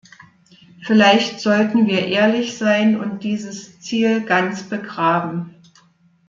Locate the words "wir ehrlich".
1.85-2.57